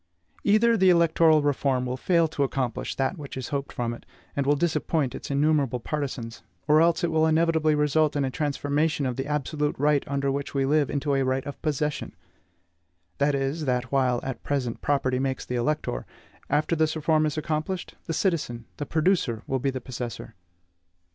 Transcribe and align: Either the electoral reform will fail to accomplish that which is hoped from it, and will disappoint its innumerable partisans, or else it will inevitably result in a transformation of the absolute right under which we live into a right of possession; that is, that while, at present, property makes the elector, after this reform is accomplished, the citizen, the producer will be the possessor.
Either 0.43 0.75
the 0.75 0.89
electoral 0.89 1.43
reform 1.43 1.85
will 1.85 1.95
fail 1.95 2.27
to 2.27 2.41
accomplish 2.41 2.95
that 2.95 3.19
which 3.19 3.37
is 3.37 3.49
hoped 3.49 3.71
from 3.71 3.93
it, 3.93 4.03
and 4.35 4.47
will 4.47 4.55
disappoint 4.55 5.13
its 5.13 5.29
innumerable 5.29 5.79
partisans, 5.79 6.41
or 6.67 6.81
else 6.81 7.03
it 7.03 7.11
will 7.11 7.27
inevitably 7.27 7.75
result 7.75 8.15
in 8.15 8.25
a 8.25 8.31
transformation 8.31 9.05
of 9.05 9.15
the 9.15 9.27
absolute 9.27 9.75
right 9.77 10.03
under 10.07 10.31
which 10.31 10.55
we 10.55 10.65
live 10.65 10.89
into 10.89 11.13
a 11.13 11.21
right 11.21 11.45
of 11.45 11.61
possession; 11.61 12.15
that 13.19 13.35
is, 13.35 13.65
that 13.65 13.91
while, 13.91 14.19
at 14.23 14.41
present, 14.41 14.81
property 14.81 15.19
makes 15.19 15.45
the 15.45 15.53
elector, 15.53 16.07
after 16.49 16.75
this 16.75 16.95
reform 16.95 17.27
is 17.27 17.37
accomplished, 17.37 17.93
the 18.07 18.11
citizen, 18.13 18.65
the 18.77 18.87
producer 18.87 19.43
will 19.45 19.59
be 19.59 19.69
the 19.69 19.79
possessor. 19.79 20.33